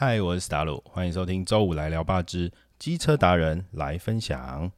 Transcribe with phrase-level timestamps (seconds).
[0.00, 4.70] 嗨，我是达鲁，欢迎收听周五来聊吧之机车达人来分享。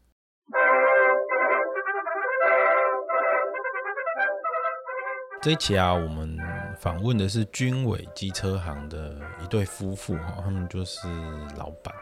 [5.42, 6.38] 这一期啊，我们
[6.78, 9.14] 访问的是军伟机车行的
[9.44, 11.06] 一对夫妇哈，他们就是
[11.54, 11.94] 老板，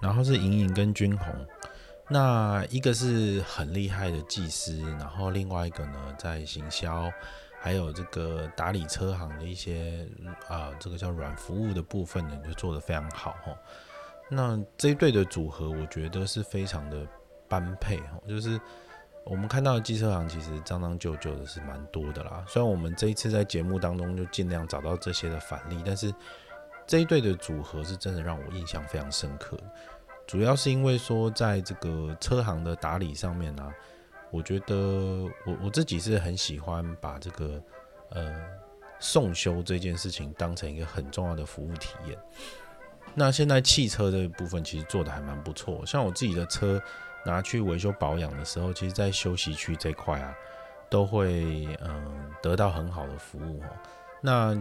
[0.00, 1.46] 然后是莹莹跟君红。
[2.08, 7.12] 那一个是很厉害的技师，然后另外一个呢，在行销
[7.64, 10.06] 还有这个打理车行的一些
[10.48, 13.56] 啊，这个叫软服务的部分呢，就做得非常好哈。
[14.28, 17.08] 那这一对的组合，我觉得是非常的
[17.48, 18.60] 般配哈，就是
[19.24, 22.44] 我们看到的机车行其实脏脏旧旧的是蛮多的啦。
[22.46, 26.14] 虽然我们这一次在节目当中就尽量找到这些的反例，但是
[26.86, 29.58] 这一对的组合是真的让我印象非常深刻。
[30.26, 33.72] 主要是因为说，在这个车行的打理上面呢，
[34.34, 34.76] 我觉得
[35.46, 37.62] 我我自己是很喜欢把这个
[38.10, 38.34] 呃
[38.98, 42.18] 送修这件事情当成一个很重要的服务体验。
[43.14, 46.82] 那现在汽车这一部分其实做的还蛮不错，像我自己的车
[47.24, 50.34] 拿去维修保养的时候，其实在休息区这块啊，
[50.90, 53.68] 都会嗯得到很好的服务哦。
[54.20, 54.60] 那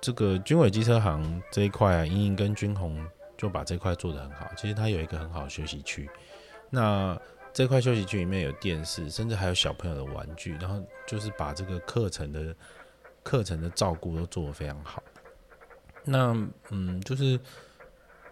[0.00, 3.06] 这个军伟机车行这一块啊，莹莹跟君红。
[3.40, 4.46] 就把这块做得很好。
[4.54, 6.06] 其实它有一个很好的休息区，
[6.68, 7.18] 那
[7.52, 10.56] 这块休息区里面有电视，甚至还有小朋友的玩具。
[10.60, 12.54] 然后就是把这个课程的
[13.22, 15.02] 课程的照顾都做得非常好。
[16.04, 16.34] 那
[16.70, 17.38] 嗯，就是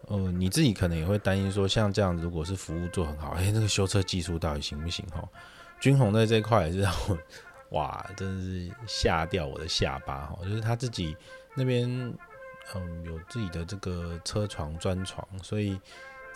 [0.06, 5.04] 呃，你自己可能也会担心说，像这样如果是服务做很好， 哎，那个修车技术到底行不行？
[5.06, 5.28] 哈，
[5.80, 7.18] 君红在这块也是让我
[7.70, 11.16] 哇，真的是吓掉我的下巴哈，就是他自己
[11.54, 12.14] 那边。
[12.74, 15.80] 嗯，有自己的这个车床专床，所以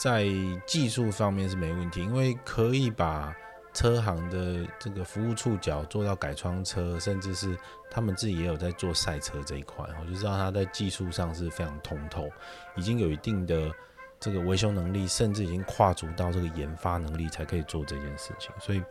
[0.02, 0.26] 在
[0.66, 3.32] 技术方面是没问题，因为可以把
[3.72, 7.56] 车行的这个服务触角做到改装车，甚至是
[7.88, 12.28] 他们自己也有在做赛车这一块，我就知道他在技术上是非常通透，
[12.74, 13.70] 已经有一定的
[14.18, 18.82] 这个维修能力，甚至已经跨足到这个研发能力才可以做这件事情，所以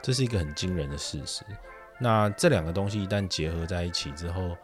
[0.00, 1.44] 这是一个很惊人的事实。
[1.98, 4.56] 那这两个东西一旦结合在一起之后，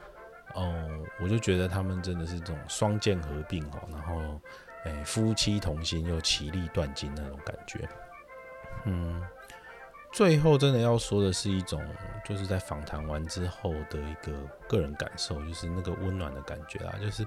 [0.54, 0.88] 哦，
[1.20, 4.40] 我就觉得他们真的是这种双剑合并哦，然后，
[4.84, 7.88] 诶，夫妻同心又其利断金那种感觉。
[8.84, 9.22] 嗯，
[10.12, 11.82] 最后真的要说的是一种，
[12.24, 14.32] 就是在访谈完之后的一个
[14.68, 17.26] 个人感受，就是那个温暖的感觉啊，就是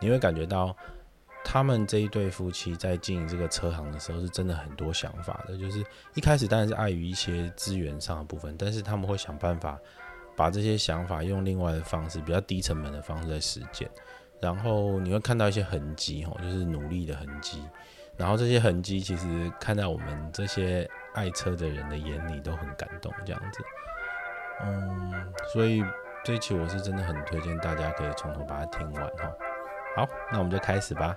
[0.00, 0.76] 你会感觉到
[1.44, 5.56] 他们这一对夫妻在经营这个车行的时候，是真的很多想法的。
[5.56, 5.84] 就是
[6.14, 9.78] 一开始当然是碍于一些资源上的部分，但是他们会想办法。
[10.36, 13.90] 把这些想法用另外的方式，比较低成本的方式在实践，
[14.40, 17.62] 然后你会看到一些痕迹，吼，就是努力的痕迹。
[18.16, 23.62] 然后这些痕迹其实看在我们这些爱车的人的眼里都很感动，这样子。
[24.62, 25.82] 嗯，所以
[26.24, 29.32] 这一期我是真的很推荐大家可以从头把它听完，哈。
[29.96, 31.16] 好，那我们就开始吧。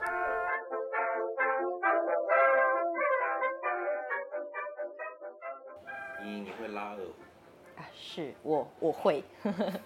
[6.23, 7.13] 你你会拉二胡？
[7.93, 9.23] 是我我会，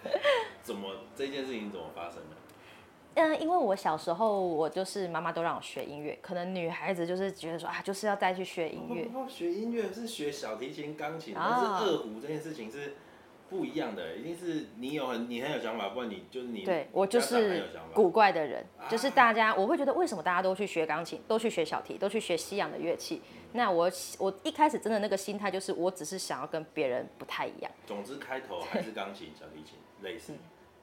[0.62, 2.36] 怎么这件事情怎么发生的？
[3.18, 9.08] 嗯，因为我小时候我就是妈妈都让我学音乐，可能女孩子就是觉得说啊，就是要再去学音乐。
[9.28, 12.94] 学音乐是学小提琴、钢琴，但是二胡这件事情是。
[13.50, 16.66] 不一样的，一定是你有很你很有想法，不然你就是你。
[16.66, 17.64] 对我就是
[17.94, 23.22] 古怪的人，就是大家我会觉得为什么大家都去学钢琴，都去学小提，都去学西洋的乐器？
[23.52, 27.72] 那我我一开始真的那个心态就是，我只是想要跟别人不太一样。
[27.86, 30.34] 总之开头还是钢琴、小提琴类似，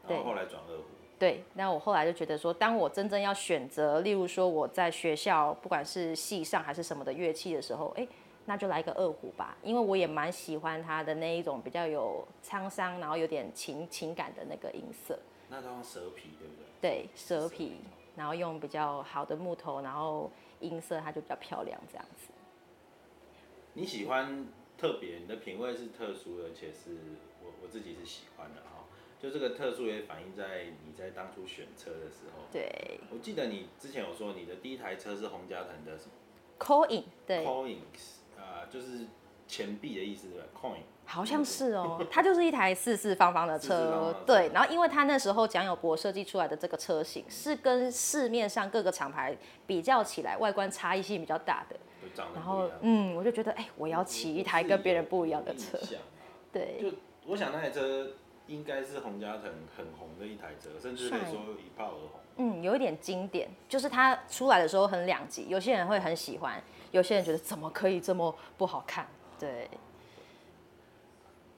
[0.07, 0.85] 然后后来转二胡。
[1.17, 8.07] 对，那我后来就觉得说，当我真正要选择，例如说我在学校不管是系上还是什么的乐器的时候，哎。
[8.47, 15.17] 那就来个二胡吧，因为我也蛮喜欢它的那一种比较有沧桑，然后有点情情感的那个音色。
[15.49, 16.63] 那都用蛇皮对不对？
[16.79, 17.79] 对，蛇皮，
[18.15, 22.27] 然后用比较好的木头，然后音色它就比较漂亮这样子。
[23.73, 24.45] 你喜欢
[24.77, 26.99] 特别，你的品味是特殊的，而且是
[27.43, 28.74] 我我自己是喜欢的哈。
[29.25, 32.43] 就这个特殊也反映在你在当初选车的时候。
[32.51, 32.99] 对。
[33.11, 36.11] 我记得你之前有说你的第一台车是洪家腾的什么
[36.59, 37.43] ？Coin，对。
[37.45, 37.77] Coin。
[38.71, 39.05] 就是
[39.47, 44.49] 钱币的意思对吧？Coin 好像是哦， 它就是一台四四方方的车，对。
[44.53, 49.37] 然后因为它那时候蒋友柏设计出来的这个车型是跟市面上各个厂牌
[49.67, 51.75] 比较起来，外观差异性比较大的。
[52.33, 55.77] 然后嗯，我就觉得哎，我要骑一台跟别人不一样的车。
[56.51, 56.77] 对。
[56.81, 56.91] 就
[57.27, 58.11] 我想那台车
[58.47, 59.43] 应该是洪家腾
[59.75, 62.19] 很红的一台车，甚至可以说一炮而红。
[62.37, 66.61] 嗯，有一点经典，就是它出来的时候很两极，有些人会很喜欢。
[66.91, 69.07] 有些人觉得怎么可以这么不好看？
[69.39, 69.69] 对。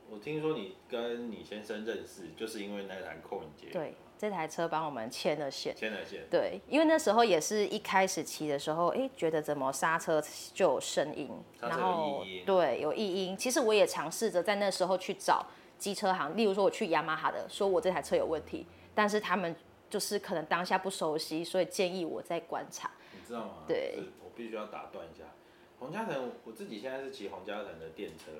[0.10, 3.68] 我听说你跟你先生认识，就是因为那台 Coin 节。
[3.72, 5.75] 对这台车帮我们牵了线。
[5.75, 6.22] 牵了线。
[6.31, 10.24] 对，因为那时候也是一开始骑的时候，哎，觉得怎么刹车
[10.54, 11.30] 就有声音，
[11.60, 13.36] 然后对有异音。
[13.36, 15.45] 其实我也尝试着在那时候去找
[15.78, 19.56] 机车行，例如说我去雅马哈的，说我这台车有问题，但是他们
[19.90, 22.92] 就是可能当下不熟悉，所以建议我再观察。
[23.14, 23.54] 你知道吗？
[23.68, 25.24] 对，我必须要打断一下，
[25.80, 28.32] 洪嘉诚，我自己现在是骑洪嘉诚的电车，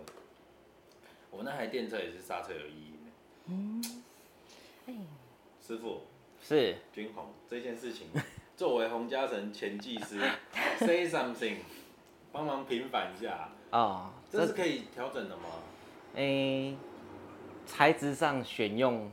[1.32, 3.12] 我那台电车也是刹车有异音
[3.46, 4.04] 嗯，
[4.88, 4.94] 哎。
[5.66, 6.04] 师傅
[6.42, 8.08] 是军宏这件事情，
[8.56, 10.18] 作为洪嘉诚前技师，
[10.80, 11.58] say something，
[12.32, 15.44] 帮忙平反一下啊，这是可以调整的吗？
[16.16, 16.78] 诶，
[17.68, 19.12] 材质上选用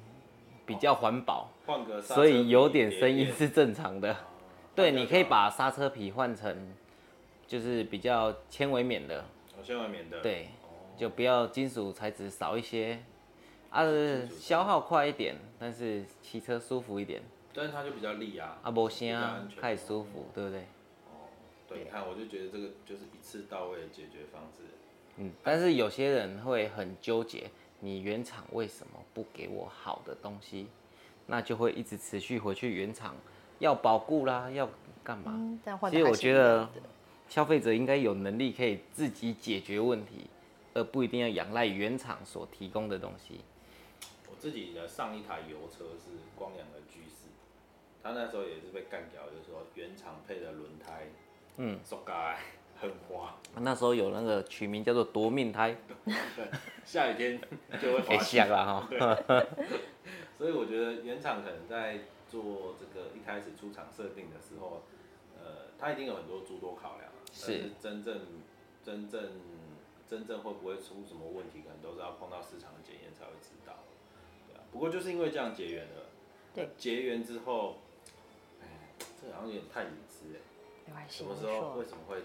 [0.65, 4.17] 比较环保，换个所以有点声音是正常的。
[4.75, 6.73] 对，你可以把刹车皮换成
[7.47, 9.23] 就是比较纤维棉的，
[9.63, 10.49] 纤维棉的，对，
[10.97, 12.99] 就不要金属材质少一些。
[13.71, 13.85] 啊，
[14.39, 17.21] 消耗快一点，但是骑车舒服一点。
[17.53, 20.61] 但是它就比较利啊，啊，无声，啊，太舒服，对不对？
[20.61, 21.27] 哦，
[21.69, 24.63] 对，你看，我就觉得这个就是一次到位的解决方式。
[25.17, 27.51] 嗯，但是有些人会很纠结，
[27.85, 30.69] 你原厂为什么不给我好的东西？
[31.27, 33.15] 那就会一直持续回去原厂
[33.59, 34.67] 要保固啦，要
[35.03, 35.59] 干嘛？
[35.91, 36.67] 其实我觉得
[37.29, 40.27] 消费者应该有能力可以自己解决问题，
[40.73, 43.41] 而不一定要仰赖原厂所提供的东西。
[44.31, 47.29] 我自己的上一台油车是光阳的 G 四，
[48.03, 51.07] 他那时候也是被干掉，就是说原厂配的轮胎，
[51.59, 52.13] 嗯，塑胶
[52.85, 53.35] 很滑。
[53.57, 55.77] 那时候有那个取名叫做夺命胎，
[56.85, 57.41] 下雨天
[57.81, 58.19] 就会滑。
[58.19, 58.89] 下了哈。
[60.37, 64.83] 所以我觉得原厂可能在做这个一开始出厂设定的时候，
[65.39, 68.21] 呃，他一定有很多诸多考量，是真正
[68.83, 69.31] 真正
[70.09, 73.75] 真正会不会出什么问题，可能都是要碰到市场的检验才会知道。
[74.73, 76.07] 不过就是因为这样结缘了，
[76.53, 77.77] 对，结缘之后，
[78.61, 78.67] 哎，
[78.99, 80.41] 这好像有点太隐私哎，
[80.87, 82.25] 没关系，什么时候为什么会就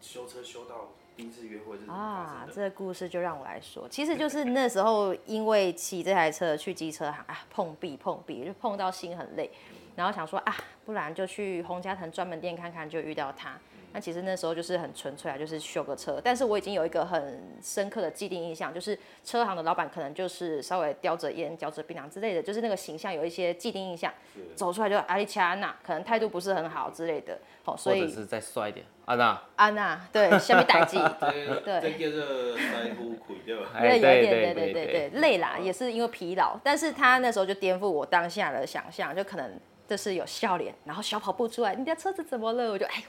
[0.00, 2.46] 修车修到第一次约会是啊？
[2.54, 9.50] 这个故事就让我来说，其实就是那时候因为骑这台车去机车行啊，碰壁碰壁就碰到心很累，
[9.96, 13.58] 然后想说啊，不然就去洪家腾专门店看看，就遇到他。
[13.92, 16.20] 那其实那时候就是很纯粹啊，就是修个车。
[16.22, 24.12] 但是我已经有一个很深刻的既定印象，就是车行的老板可能就是稍微叼着烟、嚼着槟榔之类的，就是那个形象有一些既定印象。
[24.54, 27.38] 走出来就阿里恰安娜，可能态度不是很好之类的。
[27.64, 29.42] 哦，所以或者是再帅一点，安娜。
[29.56, 30.98] 安娜，对，下面打击。
[31.64, 33.70] 对，这叫做腮胡魁对吧？
[33.80, 36.58] 对，有一点，对对对对，累啦，也是因为疲劳。
[36.62, 42.70] 但是他那时候就颠覆我当下的想象，就可能就是有笑脸，然后小跑步出来，你的车子怎么了？
[42.70, 43.02] 我就哎呦。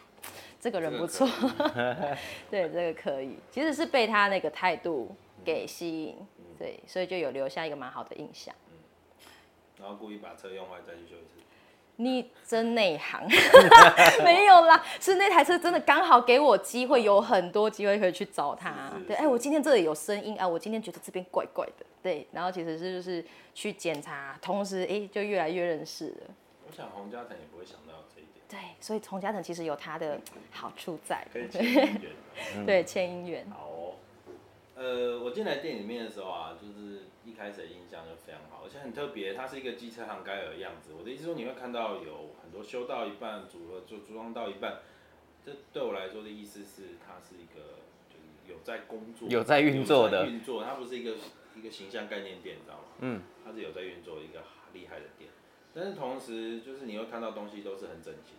[0.59, 1.27] 这个人不错，
[2.51, 6.17] 对，这个可以，其实是被他那个态度给吸引，
[6.57, 8.53] 对，所以就有留下一个蛮好的印象。
[9.79, 11.39] 然后故意把车用坏再去修一次。
[11.95, 13.27] 你真内行，
[14.23, 18.91] 没有啦，是那台车真的刚好给我机会，有很多机会可以去找他。
[19.05, 26.33] 对，哎，我今天这里有声音啊，我今天觉得这边怪怪的，对，然后其实是就是去检查，同时哎就越来越认识了。
[26.67, 28.05] 我想洪家腾也不会想到。
[28.49, 30.19] 对，所以从家藤其实有它的
[30.51, 33.47] 好处在，可以牵姻缘， 对，牵姻缘。
[33.51, 33.95] 好哦，
[34.75, 40.93] 呃，我进来店里面的时候啊，就是一开始的印象就非常好，而且很特别，它是一个机车行该有的样子。
[40.97, 44.79] 我的意思说，你会看到有很多修到一半，组合就组装到一半，
[45.45, 47.77] 这对我来说的意思是，它是一个
[48.09, 51.17] 就是有在工作，有在运作的运作，它不是一个
[51.55, 52.83] 一个形象概念店，你知道吗？
[53.01, 54.41] 嗯，它是有在运作一个
[54.73, 55.29] 厉害的店。
[55.71, 58.33] 但是同时，就是你会看到东西都是很整齐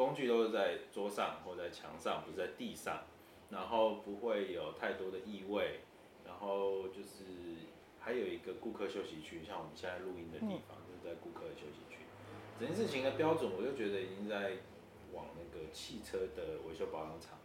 [0.00, 3.02] 工具都是在桌上或在墙上，不是在地上，
[3.50, 5.80] 然后不会有太多的异味，
[6.24, 7.68] 然后就是
[8.00, 11.98] 还有一个顾客休息区，像我们现在录音的地方就是在顾客的休息区。
[12.58, 14.56] 整件事情的标准，我就觉得已经在
[15.12, 17.36] 往那个汽车的维修保养厂。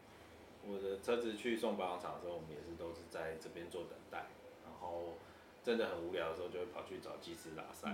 [0.65, 4.27] 我的车子去送保养厂的时候，我们也是都是在这边做等待，
[4.63, 5.15] 然后
[5.61, 7.91] 真的很无聊的时候，就会跑去找技师拉塞。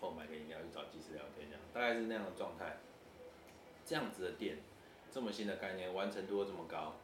[0.00, 2.78] 后买个饮料去找技师聊天，这样大概是那样的状态。
[3.84, 4.58] 这样子的店，
[5.10, 6.94] 这么新的概念，完成度又这么高，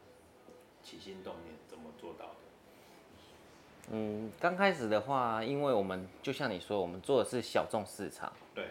[0.81, 2.33] 起心动念怎么做到的？
[3.91, 8.65] 嗯，刚开始的话，因为我们就像你说，我们做的是小众市场，对，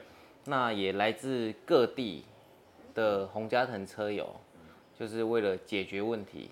[0.44, 2.24] 那也来自各地
[2.94, 4.34] 的洪家腾车友，
[4.98, 6.50] 就是为了解决问题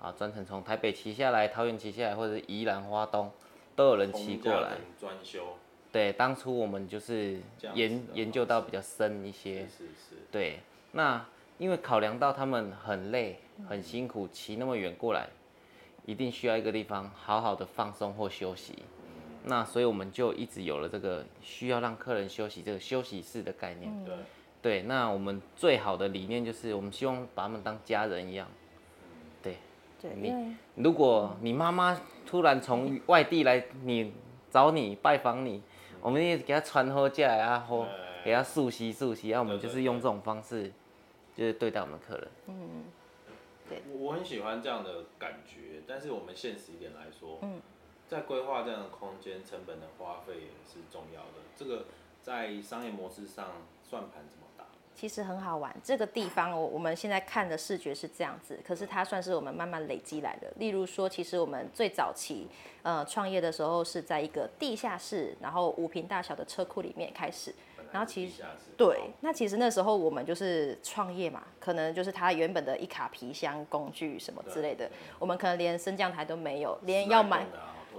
[0.00, 3.30] 啊，专程从台北骑下来，桃园骑下来，或者是宜兰花东，
[3.76, 4.76] 都有人骑过来。
[4.98, 5.56] 专修。
[5.90, 7.40] 对，当初我们就是
[7.74, 10.16] 研研究到比较深一些，是是。
[10.30, 10.60] 对，
[10.92, 11.24] 那
[11.58, 15.28] 因为考量到他们很累、很辛苦，骑那么远过来，
[16.06, 18.74] 一定需要一个地方好好的放松或休息。
[19.44, 24.04] 那所以我们就一直有了这个需要让客人休息这个休息室的概念。
[24.04, 24.14] 对，
[24.60, 28.46] 对，那我们最好的理念就是我们希望把他们当家人一样。
[29.42, 29.56] 对，
[30.02, 34.12] 对，你如果你妈妈突然从外地来你
[34.50, 35.62] 找你拜访你，
[36.02, 37.86] 我们也给她传好假啊，或
[38.24, 40.70] 给她素息素息，然后我们就是用这种方式，
[41.38, 42.28] 就是对待我们的客人。
[43.70, 47.62] 我我很喜欢这样的感觉，但是我们现实一点来说，嗯
[48.08, 51.44] 在规划这样的空间，成本的花费也是重要的。
[51.54, 51.84] 这个
[52.22, 53.52] 在商业模式上
[53.88, 54.64] 算盘怎么打？
[54.94, 60.50] 其实很好玩，这个地方我我们现在看的视觉是这样子，可是它算是我们慢慢累积来的。
[60.56, 62.48] 例如说，其实我们最早期
[62.82, 67.54] 呃创业的时候是在一个地下室，然后五平大小的车库里面开始。
[67.92, 68.42] 然后其实
[68.76, 77.46] 对，那其实那时候我们就是创业嘛，可能就是他原本的一卡皮箱、工具什么之类的，我们可能连升降台都没有，连要买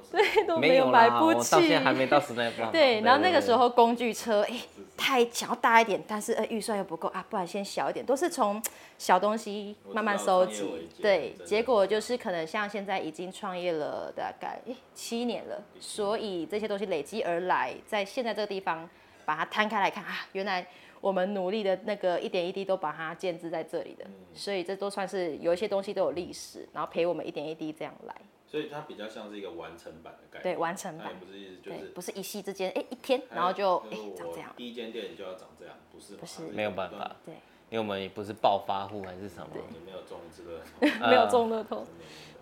[0.10, 1.80] 对都没有买啦，不我到现起在。
[1.82, 2.72] 还没到时代棒。
[2.72, 3.70] 对，然后那个时候。
[3.70, 4.60] 工具车，哎、
[4.98, 8.62] 太想要大一点，但是呃预算又不够啊，不然先小一点，都是从
[8.98, 18.90] 小东西慢慢收集对结果就是可能像现在已经创业了大概诶七年了，所以这些东西累积而来，在现在这个地方
[19.30, 20.66] 把它摊开来看啊，原来
[21.00, 28.16] 我们努力的那个一点一滴都把它建置在这里的，所以这都算是有一些东西都有历史，然后陪我们一点一滴这样来。
[28.48, 30.56] 所以它比较像是一个完成版的概念。
[30.56, 34.52] 对完成版不是意思就，是不是一夕之间，哎、一天，然后就哎、长这样。
[34.58, 36.20] 第一间店就要长这样，不是吗？
[36.22, 37.36] 不是没有办法，对，
[37.70, 39.50] 因为我们也不是暴发户还是什么。
[39.54, 40.64] 也没有中这个
[41.08, 41.86] 没有中乐透。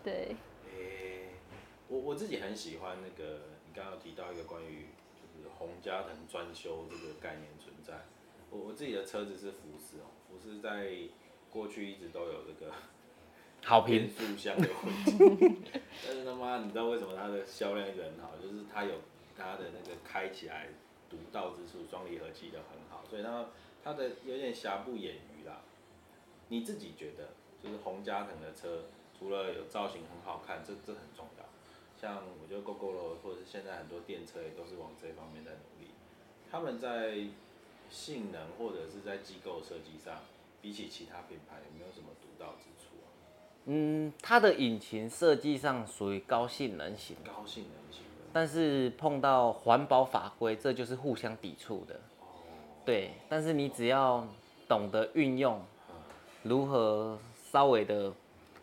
[0.01, 0.37] 对，
[0.73, 1.33] 诶、
[1.89, 4.85] 我我自己很喜欢那个，你刚刚有提到一个关于就是
[5.57, 8.05] 洪家腾专修这个概念存在。
[8.49, 10.91] 我我自己的车子是福斯哦，福斯在
[11.49, 12.71] 过去一直都有这个
[13.63, 15.61] 好评，速箱的问题，
[16.05, 18.31] 但是他妈你知道为什么它的销量一直很好？
[18.41, 19.01] 就是它有
[19.35, 20.69] 它的那个开起来
[21.09, 23.47] 独到之处，双离合器的很好，所以它
[23.83, 25.61] 它的有点瑕不掩瑜啦。
[26.49, 27.29] 你自己觉得，
[27.61, 28.83] 就是洪家腾的车，
[29.17, 31.43] 除了有造型很好看，这这很重要。
[31.99, 35.89] 像我觉得 GoGo 或者是现在很多电车也都是往这方面在努力。
[36.51, 37.17] 他们在
[37.89, 40.19] 性能或者是在机构设计上，
[40.61, 43.07] 比起其他品牌有没有什么独到之处啊？
[43.65, 48.25] 嗯，它的引擎设计上属于高性能型，高性能型的。
[48.31, 51.99] 但是碰到环保法规，这就是互相抵触的。
[52.85, 54.25] 对，但是你只要
[54.67, 55.61] 懂得运用，
[56.43, 57.19] 如何
[57.51, 58.13] 稍微的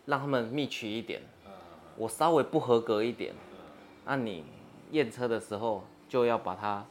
[0.07, 1.21] 让他们密取一点，
[1.97, 3.33] 我稍微不合格一点，
[4.05, 4.45] 那你
[4.91, 6.85] 验车的时候就要把它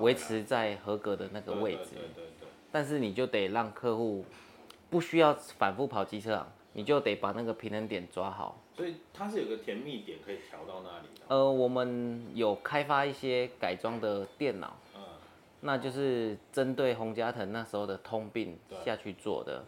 [0.00, 1.96] 维持在合格的那个位置。
[2.72, 4.24] 但是你就得让客户
[4.90, 8.60] 不需要反复跑机车行，你就得把那个平衡点抓好。
[8.76, 11.24] 所以它是有个甜蜜点可以调到那里的。
[11.28, 15.00] 呃，我们有开发一些改装的电脑，嗯，
[15.62, 19.64] 那就是针对洪家腾那时候的通病下去做的，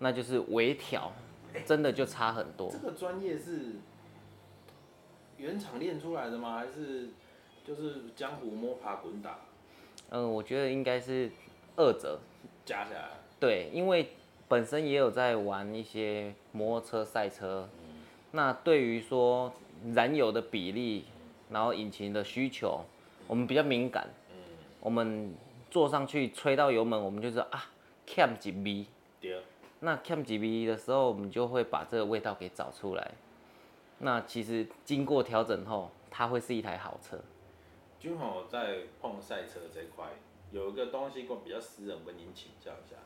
[0.00, 1.12] 那就是微调，
[1.64, 2.78] 真的就差很多这。
[2.78, 3.76] 个专业是
[5.38, 6.56] 原厂练出来的吗？
[6.56, 7.08] 还是
[7.64, 9.38] 就是江湖摸爬滚打？
[10.10, 11.30] 嗯，我觉得应该是
[11.76, 12.18] 二者，
[12.64, 13.10] 加起来？
[13.40, 14.10] 对，因为
[14.48, 17.68] 本身也有在玩一些摩托车赛车，
[18.32, 19.52] 那对于说
[19.94, 21.04] 燃油的比例，
[21.50, 22.84] 然后引擎的需求，
[23.26, 24.06] 我们比较敏感，
[24.80, 25.34] 我们
[25.70, 27.66] 坐上去吹到油门，我们就知道啊
[28.06, 28.86] ，cam 几 V，
[29.20, 29.42] 对，
[29.80, 33.10] 那 cam 几 V 的时候，我们就会把这个味道给找出来。
[34.04, 37.18] 那其实经过调整后，它会是一台好车。
[37.98, 40.04] 君宏在碰赛车这一块
[40.52, 42.96] 有一个东西我比较私人，我跟您请教一下。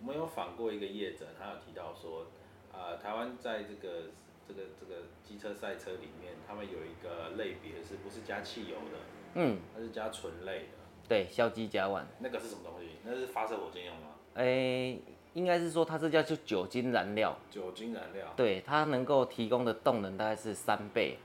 [0.00, 2.28] 我们有访过一个业者，他有提到说，
[2.72, 4.04] 呃，台湾在这个
[4.48, 8.98] 这个这个机车赛车里面，他们有一个类别是不是加汽油的？
[9.34, 10.78] 嗯，它是加醇类的。
[11.06, 12.92] 对，硝基甲烷，那个是什么东西？
[13.04, 14.14] 那是发射火箭用吗？
[14.34, 14.98] 诶、
[15.38, 18.26] 应该是说它这叫就酒精燃料，酒精燃料。
[18.34, 21.16] 对，它能够提供的动能大概是三倍，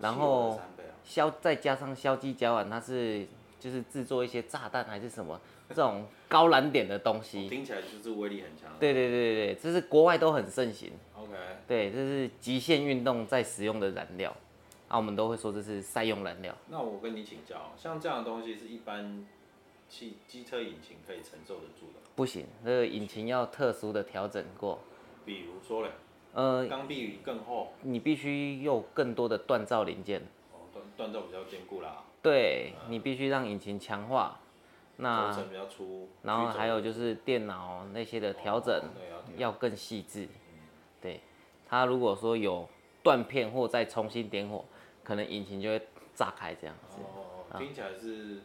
[0.00, 0.94] 然后三倍啊。
[1.04, 3.24] 硝再加上硝基甲烷，它是
[3.60, 5.40] 就是制作一些炸弹还是什么
[5.70, 7.48] 这种高燃点的东西。
[7.48, 8.68] 听起来就是威力很强。
[8.80, 10.90] 对对对对对，这是国外都很盛行。
[11.16, 11.30] OK，
[11.68, 14.36] 对，这是极限运动在使用的燃料，
[14.88, 16.52] 啊，我们都会说这是赛用燃料。
[16.68, 19.24] 那我跟你请教，像这样的东西是一般
[19.92, 24.78] 汽机车引擎可以承受得住的，不行，那个引擎要特殊的调整过。
[25.26, 25.90] 比如说嘞，
[26.32, 34.38] 呃，缸壁更厚，你必须有更多的锻造零件，哦，锻锻造比较坚固啦，对你必须让引擎强化。
[34.96, 38.82] 轴那承比较粗，然后还有就是电脑那些的调整
[39.36, 40.26] 要更细致。
[41.02, 41.20] 对，
[41.68, 42.66] 它如果说有
[43.02, 44.64] 断片或再重新点火，
[45.04, 45.82] 可能引擎就会
[46.14, 46.98] 炸开这样子。
[47.02, 48.42] 哦，听起来是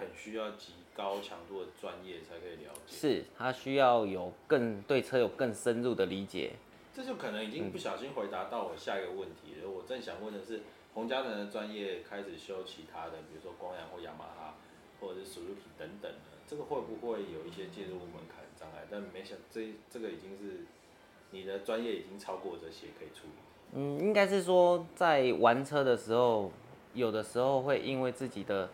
[0.00, 2.96] 很需要极高强度的专业才可以了解。
[2.96, 6.52] 是，他需要有更对车有更深入的理解。
[6.94, 9.70] 这就可能已经不小心回答到我下一个问题了。
[9.70, 10.62] 我正想问的是，
[10.94, 14.54] 洪家人的专业开始修其他的，比如说光阳或雅马哈，
[15.00, 18.86] 或者是 Suzuki 等等的，这个会不会有一些介入门槛障碍？
[18.90, 20.64] 但没想这这个已经是
[21.30, 23.78] 你的专业已经超过这些可以处理。
[23.78, 26.50] 嗯，应该是说在玩车的时候，
[26.92, 28.68] 有的时候会因为自己的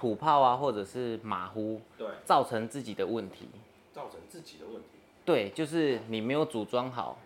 [0.00, 3.48] 土炮啊，或者是马虎，对，造成自己的问题。
[3.92, 4.88] 造成自己的问题。
[5.24, 7.18] 对，就是你没有组装好。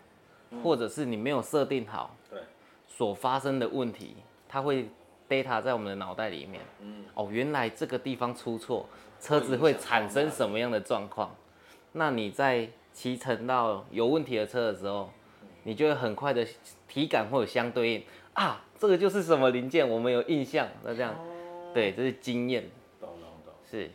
[0.63, 2.39] 或者是你没有设定好，对，
[2.87, 4.15] 所发生的问题，
[4.47, 4.87] 它会
[5.27, 6.61] data 在我们的脑袋里面。
[6.79, 8.85] 嗯，哦，原来这个地方出错，
[9.19, 11.35] 车子会产生什么样的状况？
[11.91, 15.09] 那你在骑乘到有问题的车的时候，
[15.63, 16.47] 你就会很快的
[16.87, 18.03] 体感会有相对应
[18.33, 20.65] 啊，这个就是什么零件，我们有印象。
[20.83, 21.13] 那这样，
[21.75, 22.63] 对，这是经验。
[22.99, 23.53] 懂懂懂。
[23.69, 23.89] 是。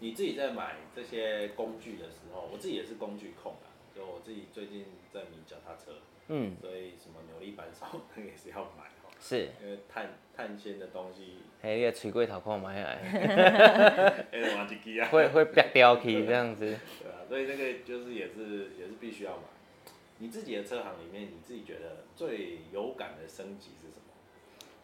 [0.00, 3.72] 你自己在买这些工具的时候，我自己也是工具控啊。
[3.96, 5.92] 就我自己最近在迷脚踏车，
[6.28, 13.02] 嗯，所以什么扭力扳手那个也是要买哦，是，因为碳碳纤的东西，哎，你个吹过头看买来，
[15.02, 19.42] 哈会会瘪掉去这样子，对啊，所以这个就是也是也是必须要买。
[20.18, 24.09] 你自己的车行里面，你自己觉得最有感的升级是什么？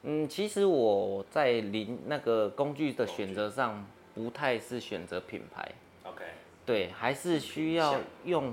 [0.08, 5.70] 嗯，其实我在零那个工具的选择上，不太是选择品牌
[6.04, 6.24] ，OK，
[6.64, 8.52] 对，还是需要用。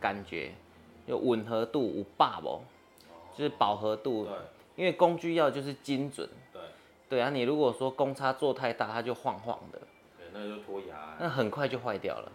[0.00, 0.52] 感觉
[1.06, 2.60] 有吻合度有把不，
[3.36, 4.24] 就是饱和度。
[4.26, 4.32] 对。
[4.76, 6.28] 因为工具要就是精准。
[6.52, 6.62] 对。
[7.08, 9.80] 对啊，你如果说公差做太大，它就晃晃的。
[10.16, 11.16] 对，那就脱牙。
[11.18, 12.30] 那很快就坏掉了。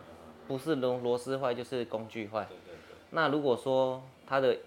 [0.46, 2.44] 不是螺螺丝坏，就是工具坏。
[2.50, 2.98] 对对对。
[3.12, 4.58] 那如果说它的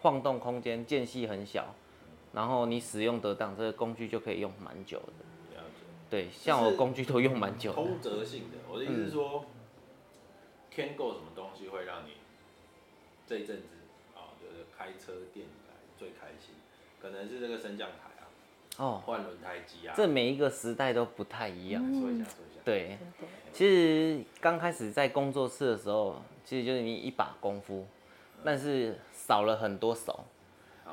[0.00, 1.74] 晃动空间间隙很小，
[2.32, 5.56] 然后你使用得当，这个工具就可以用蛮久的。
[5.56, 5.84] 了解。
[6.08, 7.72] 对，像我工具都用蛮久。
[7.72, 9.44] 通则性的，我的意思是说，
[10.70, 12.12] 添购什么东西会让你？
[13.26, 13.64] 这一阵子
[14.14, 16.54] 啊，就是开车店以来最开心，
[17.00, 18.24] 可能是这个升降台啊，
[18.78, 21.82] 哦，换轮胎机啊，这每一个时代都不太一样。
[21.94, 22.60] 说一下，说一下。
[22.64, 22.98] 对，
[23.52, 27.86] 其实刚开始在工作室的时候，其实就是你一把功夫，
[28.44, 30.24] 但是少了很多手。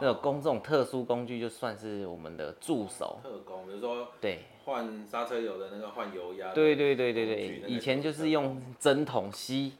[0.01, 3.19] 那种工这种特殊工具，就算是我们的助手。
[3.23, 6.53] 特工，比如说对，换刹车油的那个换油压。
[6.53, 9.73] 对对对对对，以前就是用针筒吸，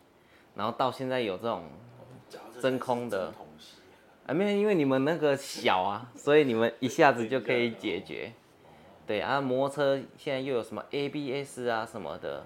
[0.56, 1.64] 然后到现在有这种。
[2.62, 3.34] 真空的，
[4.28, 8.34] 啊没有，因为你们那个小啊，所以你们一下子就可以解决。
[9.08, 12.46] 对啊，摩托车现在又有什么 ABS 啊什么的，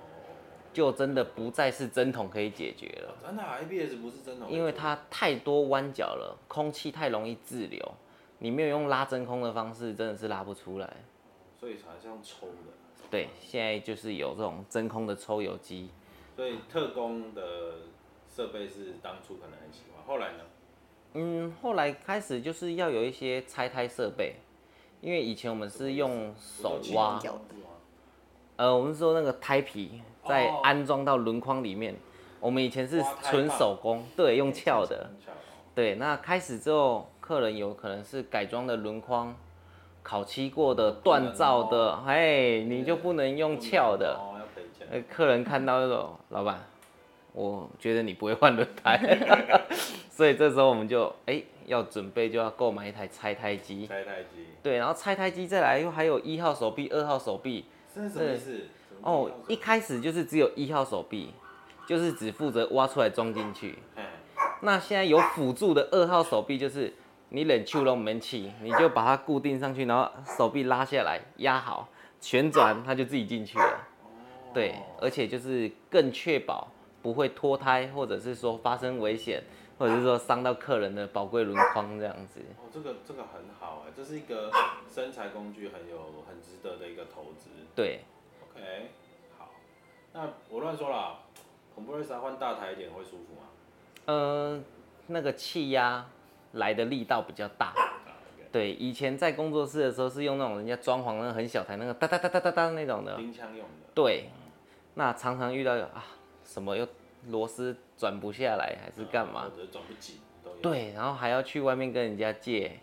[0.74, 3.16] 就真的不再是针筒可以解决了。
[3.26, 7.94] 真的，ABS 不是针筒，因为它太多弯角了，空气太容易滞留，
[8.40, 10.92] 你没有用拉真空的方式，真的是拉不出来。
[11.60, 12.74] 所以才是用抽的。
[13.10, 15.90] 对，现在就是有这种真空的抽油机。
[16.36, 17.76] 所以特工的
[18.36, 20.04] 设备是当初可能很喜欢。
[20.06, 20.44] 后来呢？
[21.14, 24.38] 嗯，后来开始就是要有一些拆胎设备，
[25.00, 27.22] 因为以前我们是用手挖，
[28.56, 31.96] 呃，我们说那个胎皮在安装到轮框里面，
[32.40, 35.10] 我们以前是纯手工，对，用撬的，
[35.76, 35.96] 对。
[35.96, 39.36] 那开始之后，客人有可能是改装的轮框，
[40.02, 44.20] 烤漆过的、锻造的，哎，你就不能用撬的，
[44.90, 46.64] 呃，客人看到那种老板。
[47.34, 48.96] 我觉得你不会换轮胎，
[50.12, 53.88] 所以这时候我们就哎要准备就要购买一台拆胎机。
[53.88, 54.46] 拆胎机。
[54.62, 57.66] 对，然后拆胎机再来又还有一号手臂、二号手臂。
[58.02, 58.62] 是什么意思？
[59.02, 61.34] 哦，一开始就是只有一号手臂，
[61.88, 63.78] 就是只负责挖出来装进去。
[64.62, 66.94] 那现在有辅助的二号手臂，就是
[67.30, 73.88] 你冷气龙门气，你就把它固定上去，然后手臂拉下来压好，旋转它就自己进去了。
[74.54, 76.68] 对，而且就是更确保。
[77.02, 79.44] 不会脱胎，或者是说发生危险，
[79.78, 82.40] 或者是说伤到客人的宝贵轮框这样子。
[82.58, 84.52] 哦，这个这个很好哎，这是一个
[84.90, 87.50] 身材工具，很有很值得的一个投资。
[87.76, 88.02] 对。
[88.44, 88.90] OK，
[89.38, 89.52] 好。
[90.14, 91.20] 那我乱说了，
[91.74, 93.48] 恐怖瑞莎换大台一点会舒服吗？
[94.06, 94.64] 嗯，
[95.08, 96.06] 那个气压
[96.54, 97.74] 来的力道比较大。
[98.52, 103.16] 对，以前在工作室的时候是用那种人家装潢那个很小台那个哒哒哒哒哒哒那种的。
[103.18, 103.88] 冰枪用的。
[103.96, 104.30] 对。
[104.96, 106.06] 那常常遇到啊。
[106.46, 106.86] 什么又
[107.30, 109.50] 螺丝转不下来还是干嘛？
[109.72, 110.18] 转不紧
[110.62, 112.78] 对，然后还要去外面跟人家借，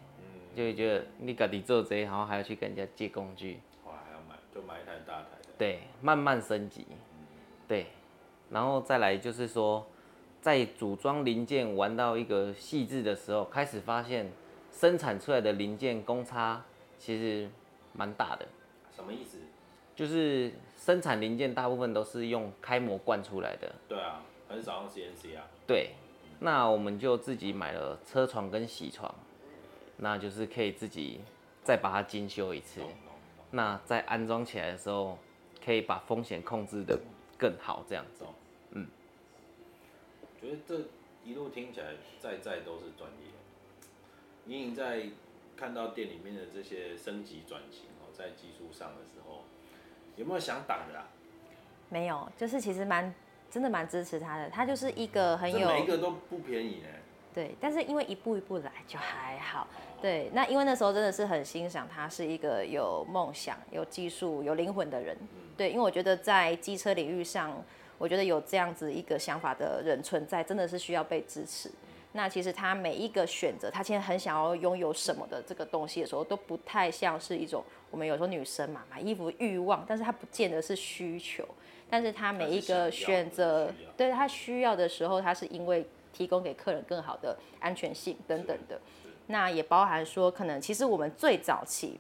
[0.57, 3.61] 就会觉得你自己做贼，然后还要去跟人家借工具。
[3.85, 5.49] 哇，还要买，就买一台大台的。
[5.59, 6.87] 对，慢慢升级。
[7.69, 7.89] 对，
[8.49, 9.87] 然后再来就是说，
[10.41, 14.33] 在组装零件玩到一个细致的时候，开始发现
[14.73, 16.65] 生产出来的零件公差
[16.99, 17.47] 其实
[17.93, 18.49] 蛮大的。
[18.91, 19.37] 什么意思？
[19.95, 23.71] 就是生产零件大部分都是用开模灌出来的。
[23.87, 25.47] 对啊，很少用 CNC 啊。
[25.67, 25.93] 对，
[26.41, 29.15] 那我们就自己买了车床跟铣床，
[29.99, 31.21] 那就是可以自己
[31.63, 32.83] 再把它精修一次。
[33.53, 35.17] 那在安装起来的时候，
[35.65, 36.99] 可以把风险控制的
[37.39, 38.25] 更好，这样子。
[38.73, 38.87] 嗯，
[40.41, 40.81] 觉得这
[41.25, 43.27] 一路听起来在在都是专业。
[44.47, 45.09] 隐隐在
[45.57, 49.45] 看到店里面的这些升级转型哦，在技术上的时候，
[50.17, 51.07] 有没有想挡的啊？
[51.89, 53.13] 没有，就是其实蛮
[53.51, 54.49] 真的蛮支持他的。
[54.49, 56.89] 他就是一个很有每一个都不便宜呢。
[57.33, 59.67] 对，但是因为一步一步来就还好。
[60.03, 65.17] 对，那因为那时候真的是很欣赏他是一个有梦想、有技术、有灵魂的人。
[65.57, 67.63] 对，因为我觉得在机车领域上，
[67.99, 71.71] 我觉得有这样子一个想法的人存在，真的是需要被支持。
[72.13, 81.47] 那其实他每一个选择，他现在很想要拥有什么的这个东西的时候，都不太像是一种我们有时候女生嘛买衣服欲望，但是他不见得是需求，
[81.91, 88.81] 但是他每一个选择，对他需要的时候，他是因为提供给客人更好的安全性等等的。
[89.27, 91.99] 那也包含说，可能其实我们最早期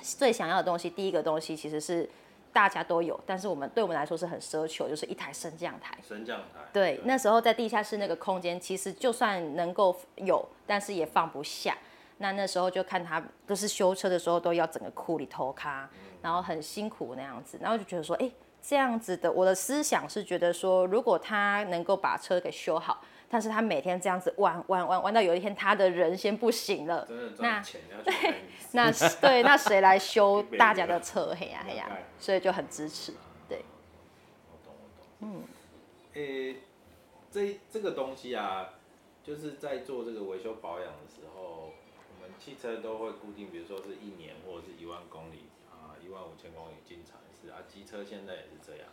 [0.00, 2.08] 最想要的东西，第一个东西其实是。
[2.54, 5.98] 大家都有，但是我们对我们来说是很奢求，就是一台升降台。
[6.08, 6.60] 升降台。
[6.72, 11.76] 对，那时候在地下室那个空间，其实就算能够有，但是也放不下。
[12.18, 15.90] 那那时候就看他都是修车的时候，都要整个库里偷卡，
[16.22, 18.30] 然后很辛苦那样子，然后就觉得说，哎，
[18.66, 23.02] 这样子的，我的思想是觉得说，如果他能够把车给修好。
[23.26, 27.04] 但是他每天这样子玩玩玩玩到有一天他的人先不行了，
[27.38, 27.60] 那
[28.04, 28.34] 对，
[28.72, 31.34] 那对那谁来修 大家的车？
[31.34, 33.12] 嘿呀嘿呀，所以就很支持，
[33.48, 33.64] 对。
[34.52, 35.06] 我懂我懂。
[35.20, 35.42] 嗯，
[36.12, 36.58] 诶，
[37.32, 38.74] 这这个东西啊，
[39.24, 45.46] 就是在做这个维修保养的时候，我们汽车都会固定，比如说是一年或者是一万公里
[46.34, 48.88] 五千公里经常是啊，机车现在也是这样。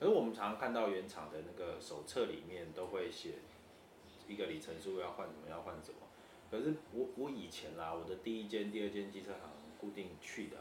[0.00, 3.34] 可是我们常常看到原厂的那个手册里面都会写。
[4.28, 5.98] 一个里程数要换什么要换什么，
[6.48, 10.58] 可是我我以前啦，我的第一间、第二间机车行固定去的，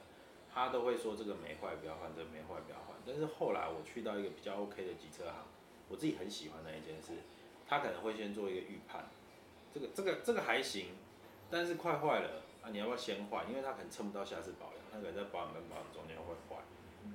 [0.52, 2.98] 他都会说这个没坏不要换，这个没坏不要换。
[3.06, 5.46] 但是后来我去到一个比较 OK 的机车行，
[5.88, 7.14] 我自己很喜欢的一件事，
[7.68, 9.06] 他可能会先做一个预判，
[9.74, 10.88] 这个这个这个还行，
[11.50, 13.48] 但是快坏了啊，你要不要先换？
[13.48, 16.62] 因为他可能撑不到下次保养，他可能在保养跟保养中间会坏，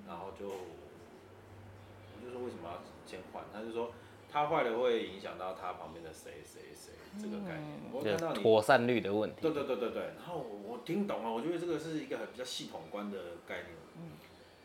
[0.09, 3.45] 然后就我就说为什么要先换？
[3.53, 3.93] 他就说。
[4.29, 9.37] 他坏了会影响到他旁边的谁谁谁这个概念，我看到你妥善率的问题。
[9.41, 13.69] 对对对对对，然后我听懂了，我觉得这个是一个很比较系统观的概念。
[13.97, 14.11] 嗯，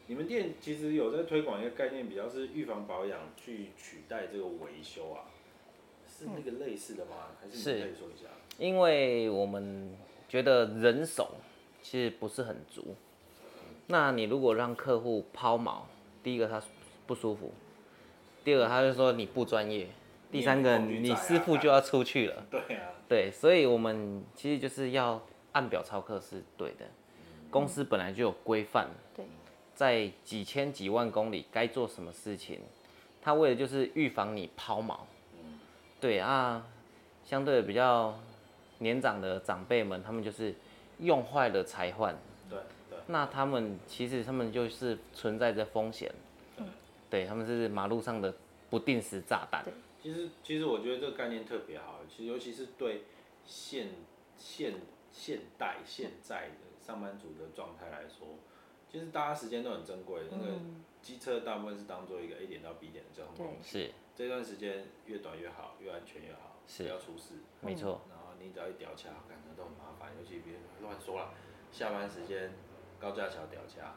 [0.08, 5.30] 你们店其实有在推广一个概念，比较是预防保养去取代这个维修啊，
[6.06, 7.28] 是那个类似的吗？
[7.40, 8.28] 还是你可以说一下？
[8.58, 9.96] 因为我们
[10.28, 11.36] 觉得人手
[11.82, 12.96] 其实不是很足，
[13.88, 15.82] 那你如果让客户抛锚，
[16.24, 16.62] 第一个他
[17.06, 17.52] 不舒服。
[18.44, 19.86] 第二个，他就说你不专业；
[20.32, 22.46] 第三个，你师傅就要出去了。
[22.50, 22.90] 对啊。
[23.08, 26.86] 对，所以我们其实就是要按表操课是对的。
[27.50, 28.88] 公司本来就有规范。
[29.16, 29.26] 对。
[29.76, 32.60] 在几千几万公里该做什么事情，
[33.22, 34.98] 他为的就是预防你抛锚。
[35.34, 35.60] 嗯。
[36.00, 36.66] 对啊，
[37.24, 38.18] 相对比较
[38.80, 40.56] 年长的长辈们，他们就是
[41.02, 42.16] 用坏了才换。
[42.50, 42.58] 对
[42.90, 42.98] 对。
[43.08, 46.10] 那他们其实他们就是存在着风险。
[47.10, 48.34] 对他们是马路上的
[48.70, 49.66] 不定时炸弹。
[50.02, 53.04] 其实其实我觉得这个概念特别好，其实尤其是对
[53.46, 53.90] 现
[54.38, 54.76] 现
[55.12, 58.38] 现代现在的上班族的状态来说，
[58.90, 60.22] 其实大家时间都很珍贵。
[60.32, 60.54] 那个
[61.02, 63.68] 机车大部分是当做一个 A 点到 B 点的交通工具。
[63.68, 63.92] 是。
[64.16, 67.36] 这段时间越短越好，越安全越好，不要出事。
[67.60, 68.00] 没错。
[68.44, 71.34] 你只要一掉卡，感觉都很麻烦，尤其别人乱说了，
[71.72, 72.52] 下班时间
[73.00, 73.96] 高架桥掉卡。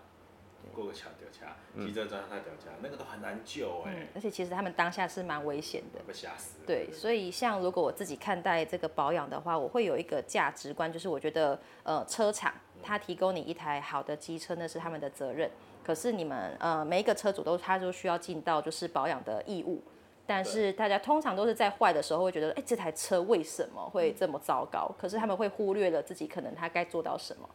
[0.74, 4.08] 过个桥掉卡，急着撞他掉卡，那个都很难救哎。
[4.14, 6.56] 而且其实他们当下是蛮危险的，被吓死。
[6.66, 15.50] 对，所以像如果我自己看待这个保养的话，我会有一个价值观，就是我觉得呃车厂他提供你一台好的机车，那是他们的责任。
[15.84, 19.82] 可是你们呃每一个车主都他都需要尽到就是保养的义务。
[20.26, 24.90] 但是大家通常都是在坏的时候会觉得，哎，这台车为什么会这么糟糕？
[24.98, 27.48] 可是他们会忽略了自己可能他该做到什么。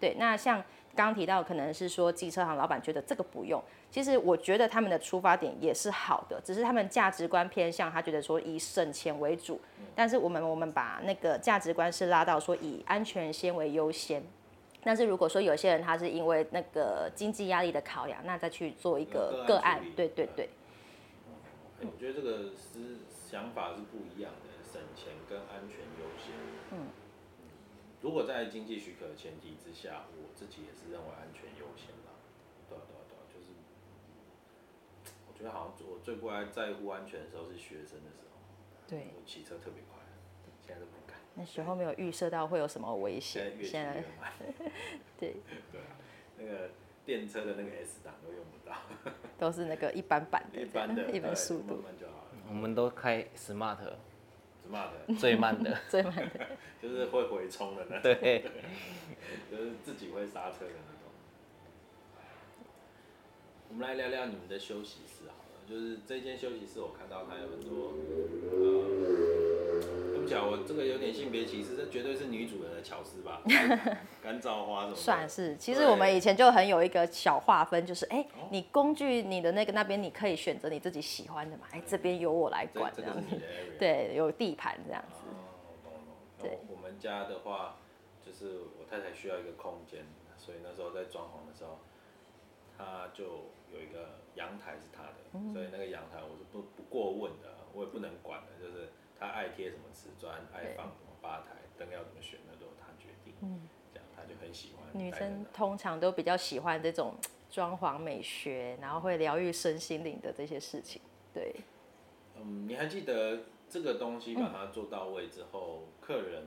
[0.00, 0.62] 对，那像。
[0.96, 9.60] 刚刚提到可能是说机车行老板觉得这个不用，其实我觉得他们的出发点也是好的，只是他们价值观偏向他觉得说以省钱为主，
[9.94, 14.24] 但是我们我们把那个价值观是拉到说以安全先为优先，
[14.82, 20.48] 但是如果说有些人他是因为那个经济压力的考量，那再去做一个个案，对对对。
[21.80, 26.32] 我觉得这个思想法是不一样的，省钱跟安全优先。
[26.72, 26.88] 嗯。
[28.02, 32.16] 如果在经济许可的前提之下，我自己也是认为安全优先啦。
[32.68, 33.50] 对啊对啊对啊，就是，
[35.28, 38.38] 我觉得好像我最不爱在乎安全的时候是学生的时候，
[38.86, 39.98] 对，我骑车特别快，
[40.64, 41.18] 现在都不敢。
[41.34, 44.32] 那时候没有预设到会有什么危险，现在越骑越慢。
[45.18, 45.36] 对。
[45.72, 45.96] 对啊，
[46.38, 46.70] 那个
[47.06, 48.76] 电车的那个 S 档都用不到。
[49.38, 51.84] 都是那个一般版的，一般的， 一般速度。
[52.48, 53.78] 我们都开 Smart。
[54.68, 55.16] Smart。
[55.18, 55.78] 最慢的。
[55.88, 56.46] 最慢的。
[56.82, 58.02] 就是会回冲的那种。
[58.02, 58.44] 对。
[59.50, 61.12] 就是自己会刹车的那种。
[63.68, 67.94] 我们来聊聊你们的休息室好了，就是这间休息室，我看到它有很多
[68.52, 68.75] 呃。
[70.26, 73.42] 讲我这个有点性别歧视，这绝对是女主人的巧思吧？
[74.22, 74.94] 干燥花什么？
[74.96, 75.56] 算是。
[75.56, 83.40] 其实我们以前就很有一个小划分，就是哎，你工具你的那个那边你可以选择你自己喜欢的嘛，哎，这边由我来管这样子。
[83.78, 85.24] 对，有地盘这样子。
[86.42, 86.58] 对。
[86.68, 87.76] 我们家的话，
[88.24, 90.04] 就是我太太需要一个空间，
[90.36, 91.78] 所以那时候在装潢的时候，
[92.76, 93.24] 她就
[93.72, 98.88] 有一个阳台是她的，所以那个阳台我是不不过问的，我也不能管的，就是。
[99.18, 103.34] 他爱贴什么瓷砖，爱放什么吧台灯要怎么选，那都他决定。
[103.42, 104.86] 嗯，这样他就很喜欢。
[104.92, 107.14] 女生通常都比较喜欢这种
[107.50, 111.00] 装潢美学，然后会疗愈身心灵的这些事情。
[111.32, 111.54] 对。
[112.36, 116.46] 嗯，你还记得这个东西把它做到位之后，客人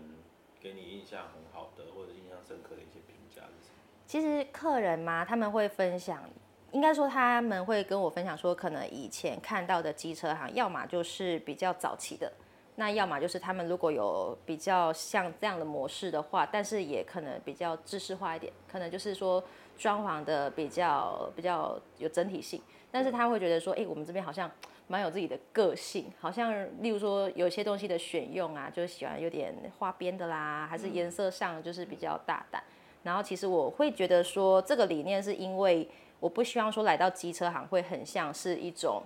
[0.60, 3.80] 给你印象很好的或者印象深刻的一些评价是什么？
[4.06, 6.24] 其实客人嘛，他们会分享。
[6.72, 12.32] 应该说他们会跟我分享说，可能以前看到的机车行，要么就是比较早期的。
[12.80, 19.44] 那要么就是他们如果有比较像这样的模式的话，但是也可能比较知识化一点，可能就是说
[19.78, 24.50] 装潢的比较比较有整体性，但是他会觉得说，哎，我们这边好像
[24.88, 32.64] 蛮有自己的个性，好像例如说有些东西的选用啊，就是喜欢有点花边的啦，还是颜色上就是比较大胆。
[33.04, 35.86] 然后其实我会觉得说，这个理念是因为
[36.22, 39.04] 我不希望说来到机车行会很像是一种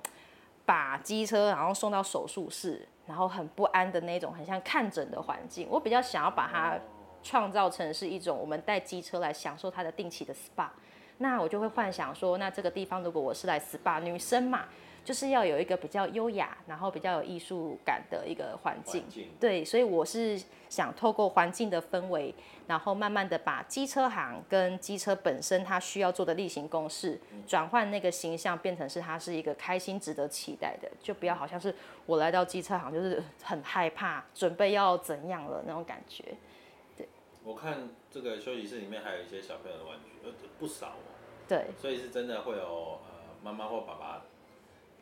[0.63, 2.87] 把机车然后送到手术室。
[3.05, 5.67] 然后很不安的那种，很像看诊的环境。
[5.69, 6.77] 我比较想要把它
[7.21, 10.67] 创造成是一种我们带机车来享受它的定期的 SPA。
[11.17, 14.65] 那我就会幻想说，那这个地方如果我是来 SPA，女生嘛。
[15.03, 19.03] 就是要有一个比较优雅，然后比较有艺术感的一个环境。
[19.39, 22.33] 对，所以我是想透过环境的氛围，
[22.67, 36.23] 然后慢慢的把机车行跟机车本身它需要做的例行公事，转换那个形象，变成是它是一个开心、值得期待的，就不要好像是我来到机车行就是很害怕，准备要怎样了那种感觉。
[36.95, 37.07] 对。
[37.43, 41.11] 我看这个休息室里面还有一些小朋友的玩具，呃，不少哦。
[41.45, 41.65] 对。
[41.77, 44.21] 所以是真的会有呃妈妈或爸爸。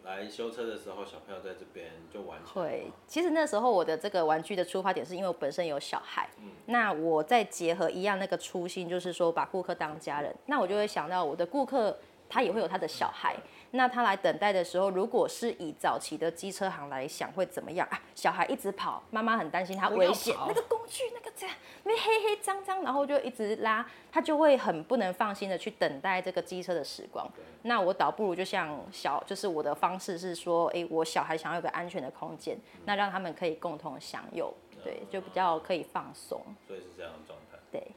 [0.04, 2.40] 来修车的时候，小朋友在这边就玩。
[2.44, 6.30] 会，其实那时候我的这个玩具的出发点是因为我本身有小孩，
[6.66, 13.36] 那我再结合一样那个初心，就是说把顾客当家人，那我就会想到我的顾客他也会有他的小孩。
[13.74, 18.02] 那他来等待的时候，如果是以早期的机车行来想，会怎么样啊？
[18.14, 21.56] 小孩一直跑，妈妈很担心他危险，那个工具那个这样，
[21.86, 27.26] 因为黑黑脏脏，然后就一直拉，他就会很不能放心的去等待这个机车的时光。
[27.62, 34.54] 那我倒不如就像小，就是我的方式是说，哎，我小孩想要有个安全的空间，那让他们可以共同享有，
[34.84, 36.42] 对，就比较可以放松。
[36.68, 37.58] 所以是这样的状态。
[37.72, 37.92] 对。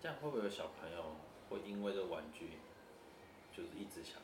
[0.00, 1.14] 这样会不会有小朋友
[1.50, 2.52] 会因为这玩具，
[3.54, 4.14] 就是一直想？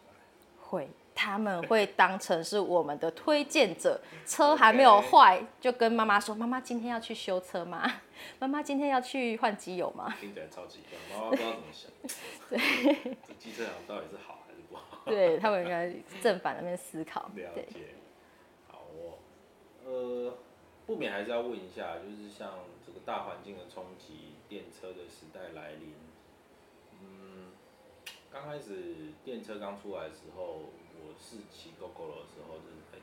[0.68, 4.00] 会，他们会当成是我们的推荐者。
[4.26, 7.90] 车还没有坏，就跟妈妈说：“妈妈今天要去修车吗？
[8.38, 11.90] 妈妈今天要去换机油吗？”听起来超级棒，妈妈不知道怎么想。
[12.50, 15.02] 对，这机车到底是好还是不好？
[15.08, 17.30] 对他们应该正反那边思考。
[17.34, 17.94] 了解。
[18.68, 19.18] 好哦，
[19.86, 20.34] 呃，
[20.86, 22.50] 不免还是要问一下，就是像
[22.86, 25.94] 这个大环境的冲击，电车的时代来临。
[28.30, 30.64] 刚开始电车刚出来的时候，
[31.00, 33.00] 我是骑 GoGo 的时候，就是很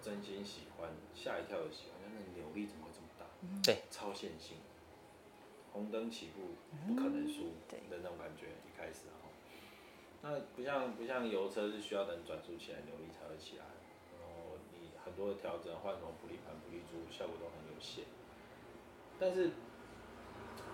[0.00, 3.24] 真心喜欢，吓一跳的喜欢，那扭力怎么会这么大？
[3.64, 4.58] 对，超线性，
[5.72, 6.54] 红灯起步
[6.86, 9.28] 不可能输的那种感觉，一开始哈。
[10.20, 13.64] 那不像不像油车是需要等转速起来，扭力才会起来，
[14.20, 18.04] 然后你很多的调整，换什么普利盘、普利珠，效果都很有限。
[19.18, 19.50] 但是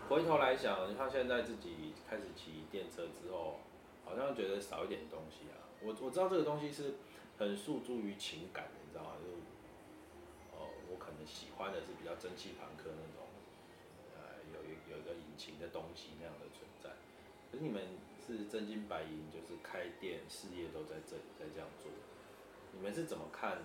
[0.08, 3.60] 回头来想，你看现在自己开始骑电车之后。
[4.04, 6.94] 好像觉得少一点东西啊，我我知道这个东西是
[7.38, 9.16] 很诉诸于情感的，你知道吗？
[9.18, 9.26] 就
[10.56, 13.26] 哦，我可能喜欢的是比较蒸汽朋克那种，
[14.14, 16.90] 呃，有一有一个引擎的东西那样的存在。
[17.50, 17.82] 可是你们
[18.24, 21.90] 是真金白银，就是开店事业都在这里在这样做，
[22.72, 23.58] 你们是怎么看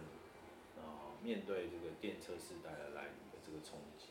[0.77, 1.13] 啊？
[1.21, 4.07] 面对这个电车时代的来临的这个冲击？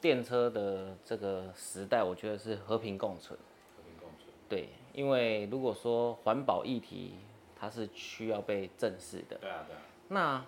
[0.00, 3.38] 电车的这个时代，我觉得是和平共存。
[3.76, 4.28] 和平共存。
[4.48, 7.14] 对，因为如果说环保议题，
[7.58, 9.36] 它是需要被正视的。
[9.38, 9.82] 对啊，对啊。
[10.08, 10.44] 那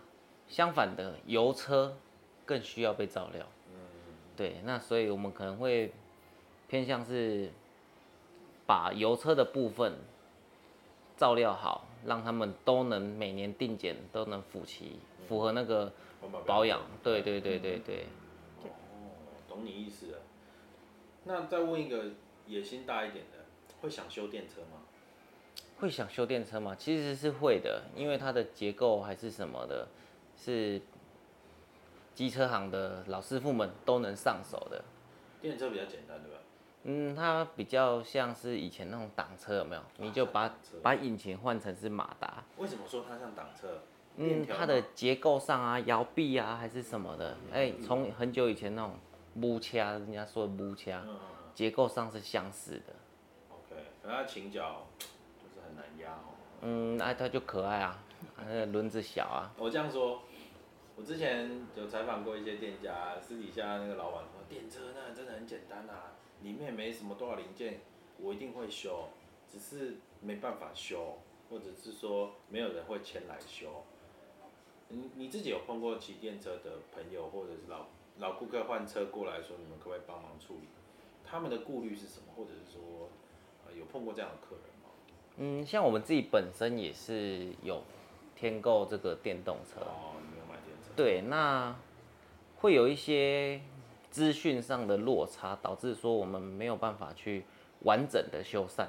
[0.48, 1.96] 相反的，油车
[2.44, 3.46] 更需要被照料。
[3.72, 3.78] 嗯。
[4.36, 5.92] 对，那所以我们可能会
[6.68, 7.50] 偏向是
[8.66, 9.94] 把油车的部分
[11.16, 15.92] 照料好，让他们都能每年定检都能符齐，符合那个
[16.44, 16.80] 保养。
[17.02, 18.06] 对对对对对。
[18.62, 18.68] 哦，
[19.48, 20.18] 懂你意思了。
[21.24, 22.10] 那再问一个
[22.46, 23.33] 野心大一点的，
[23.84, 24.80] 会想修电车吗？
[25.78, 26.74] 会想修电车吗？
[26.74, 29.86] 其实是会的，因为它的结构还是什么的，
[30.34, 30.80] 是
[32.14, 34.82] 机车行的老师傅们都能上手的。
[35.42, 36.38] 电车比较简单，对吧？
[36.84, 39.82] 嗯，它比较像是以前那种挡车，有没有？
[39.98, 40.50] 你就把
[40.82, 42.42] 把引擎换成是马达。
[42.56, 43.82] 为什么说它像挡车？
[44.16, 48.94] 嗯，它的结构上啊，摇臂啊，还是什么的，哎，从很久以前那种
[49.34, 50.90] 木车，人家说的木车，
[51.54, 52.94] 结构上是相似的。
[54.04, 54.86] 可它倾角。
[55.74, 56.36] 难压哦。
[56.60, 57.98] 嗯，那，它就可爱啊，
[58.36, 59.52] 那个轮子小啊。
[59.58, 60.22] 我这样说，
[60.94, 66.12] 我之前有采访过一些店家，私底下那个老板说，电车那真的很简单啊，
[66.42, 67.80] 里面没什么多少零件，
[68.20, 69.08] 我一定会修，
[69.50, 71.18] 只是没办法修，
[71.50, 73.82] 或者是说没有人会前来修。
[74.88, 77.86] 你你自己有碰过骑电车的朋友，或者是老
[78.18, 80.68] 老顾客换车过来说，你们可不可以帮忙处理？
[81.24, 82.32] 他们的顾虑是什么？
[82.36, 83.08] 或者是说，呃，
[83.78, 84.90] 有碰过这样的客人吗？
[85.36, 87.82] 嗯，像我们自己本身也是有
[88.36, 89.80] 添购这个电动车。
[89.80, 90.90] 哦，你有买电车？
[90.96, 91.74] 对，那
[92.56, 93.60] 会有一些
[94.10, 97.44] 资讯上的落差，导致说我们没有办法去
[97.80, 98.86] 完整的修缮。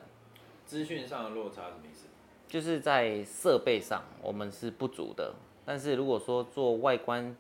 [0.65, 2.07] 资讯上的落差什么意思？
[2.47, 5.33] 就是在设备上我们是不足的，
[5.65, 7.35] 但是如果说做外观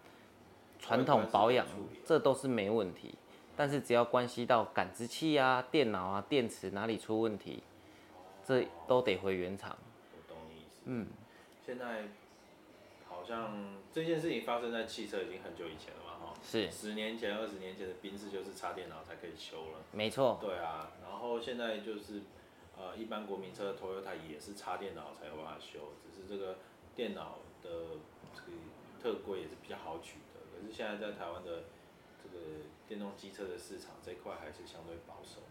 [0.79, 1.65] 传统保养，
[2.03, 3.13] 这都是没问题。
[3.55, 7.63] 但是只要关系到感知器啊、电脑啊、电池哪里出问题。
[8.43, 9.75] 这都得回原厂。
[10.15, 10.81] 我懂你意思。
[10.85, 11.07] 嗯，
[11.65, 12.09] 现在
[13.09, 16.33] 好像这件事情发生在汽车已经很久以前了嘛，哈。
[16.43, 16.69] 是。
[16.69, 19.79] 十年前、二十年前的宾士就是插电脑才可以修了。
[19.91, 20.37] 没错。
[20.39, 22.21] 对啊，然后现在就是
[22.77, 26.57] 呃，一般国民车的 Toyota 也是插电脑才有办法修，只是这个
[26.95, 27.69] 电脑的
[28.35, 28.57] 这个
[29.01, 30.41] 特规也是比较好取得。
[30.53, 31.63] 可是现在在台湾的这
[32.35, 35.41] 个电动机车的市场这一块还是相对保守。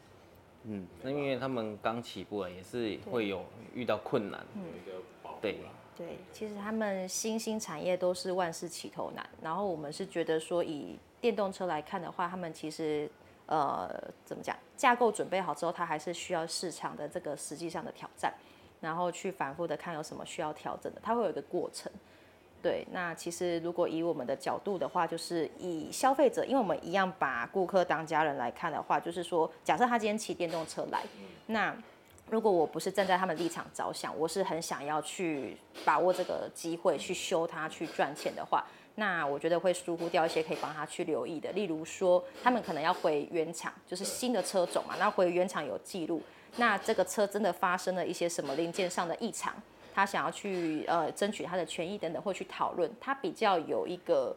[0.65, 3.45] 嗯，那因为他们刚起步，也是会有
[3.75, 4.47] 遇到困难。
[4.55, 5.59] 有一个保对
[5.97, 9.29] 对，其实他们新兴产业都是万事起头难。
[9.43, 13.09] 然后我们是觉得说，以电动车来看的话，他们其实
[13.47, 13.89] 呃
[14.25, 18.33] 怎么讲，架构准备好之后，它还是需要市场的这个实际上的挑战，
[18.81, 21.93] 然后去反复的看有什么需要调整的，它会有一个过程。
[22.65, 31.03] 对，那其实如果以我们的角度的话，就是以消费者，因为我们一样把顾客当家人来看的话，就是说，假设他今天骑电动车来，
[31.49, 31.77] 那
[32.31, 46.23] 如果我不是站在他们立场着想，我是很想要去把握这个机会去修它去赚钱的话，那我觉得会疏忽掉一些可以帮他去留意的，例如说，他们可能要回原厂，就是新的车种嘛，那回原厂有记录，
[46.57, 49.55] 那这个车真的发生了一些什么零件上的异常。
[49.95, 54.35] 他想要去呃争取他的权益等等，或去讨论，他比较有一个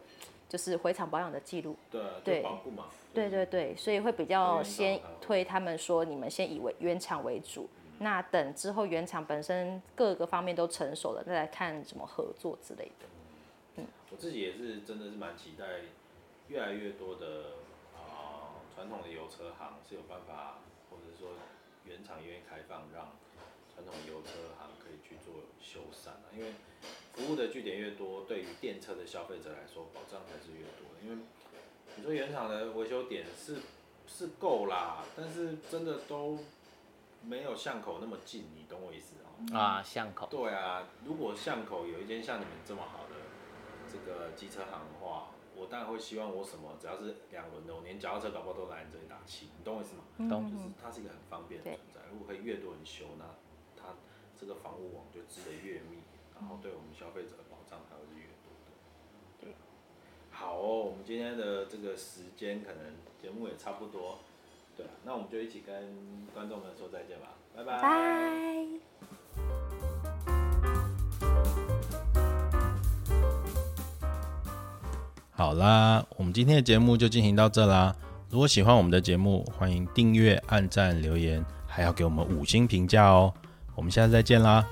[0.47, 7.67] 就是回厂保养的记录，对对保护嘛，对对对，所以会比较先推他们说，你们先以为原厂为主，
[7.97, 13.07] 那等之后原厂本身各个方面都成熟了，再来看怎么合作之类的。
[13.77, 15.65] 嗯，我自己也是真的是蛮期待，
[16.49, 17.57] 越来越多的
[17.95, 20.59] 啊传统的油车行是有办法，
[20.91, 21.31] 或者说
[21.85, 23.09] 原厂愿意开放让。
[23.77, 26.51] 传统油车行可以去做修缮啊，因为
[27.13, 31.05] 服务的据点越多，对于电车的消费者来说，保障才是越多的。
[31.05, 31.23] 因为
[31.95, 33.57] 你说原厂的维修点是
[34.07, 36.39] 是够啦，但是真的都
[37.21, 39.55] 没有巷口那么近，你懂我意思哦？
[39.55, 40.27] 啊，巷口。
[40.31, 43.15] 对啊，如果巷口有一间像你们这么好的
[43.91, 50.29] 这个机车行的话，我当然会希望我什么，只要是两轮的，我连脚踏车搞不好都来你这里打气，你懂我意思吗？
[50.29, 50.51] 懂。
[50.51, 53.25] 就是它是一个很方便的存在，如果可以越多人修，那
[54.39, 55.97] 这个防护网就织得越密，
[56.39, 58.71] 然后对我们消费者的保障才会是越多的。
[59.41, 59.55] 对，
[60.31, 64.19] 好哦，我们今天的这个时间可能节目也差不多，
[64.75, 65.73] 对，那我们就一起跟
[66.33, 67.81] 观众们说再见吧，拜拜。
[67.81, 68.65] 拜。
[75.31, 77.95] 好啦，我们今天的节目就进行到这啦。
[78.29, 83.33] 如果喜欢我们的节目，欢迎订阅、按赞、留言，还要给我们五星评价哦。
[83.77, 84.65] 我们下次再见啦！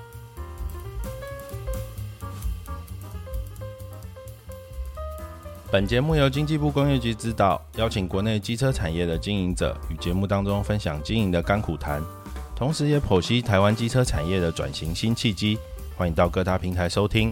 [5.71, 12.01] 本节目由经济部工业局指导，邀请国内机车产业的经营者与节目当中分享经营的甘苦谈，
[12.55, 15.59] 同时也剖析台湾机车产业的转型新契机。
[15.95, 17.31] 欢迎到各大平台收听。